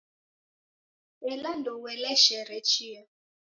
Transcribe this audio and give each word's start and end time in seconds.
Ela 1.31 1.51
ndoueleshere 1.59 2.57
nicha. 2.67 3.01